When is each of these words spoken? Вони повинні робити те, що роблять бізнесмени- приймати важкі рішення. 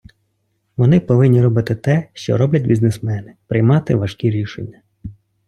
Вони 0.77 0.99
повинні 0.99 1.41
робити 1.41 1.75
те, 1.75 2.09
що 2.13 2.37
роблять 2.37 2.67
бізнесмени- 2.67 3.35
приймати 3.47 3.95
важкі 3.95 4.31
рішення. 4.31 4.81